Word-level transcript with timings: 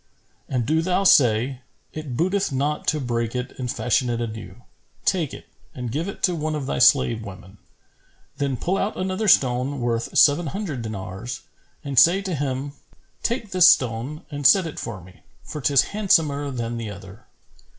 And 0.49 0.65
do 0.65 0.81
thou 0.81 1.03
say, 1.03 1.61
'It 1.93 2.17
booteth 2.17 2.51
not 2.51 2.87
to 2.87 2.99
break 2.99 3.35
it 3.35 3.53
and 3.59 3.69
fashion 3.69 4.09
it 4.09 4.19
anew. 4.19 4.63
Take 5.05 5.31
it 5.31 5.47
and 5.75 5.91
give 5.91 6.07
it 6.07 6.23
to 6.23 6.33
one 6.35 6.55
of 6.55 6.65
thy 6.65 6.79
slave 6.79 7.23
women.' 7.23 7.59
Then 8.37 8.57
pull 8.57 8.79
out 8.79 8.97
another 8.97 9.27
stone 9.27 9.79
worth 9.79 10.17
seven 10.17 10.47
hundred 10.47 10.81
dinars 10.81 11.41
and 11.83 11.99
say 11.99 12.23
to 12.23 12.33
him, 12.33 12.71
'Take 13.21 13.51
this 13.51 13.69
stone 13.69 14.23
and 14.31 14.47
set 14.47 14.65
it 14.65 14.79
for 14.79 15.01
me, 15.01 15.21
for 15.43 15.61
'tis 15.61 15.83
handsomer 15.93 16.49
than 16.49 16.77
the 16.77 16.89
other.' 16.89 17.27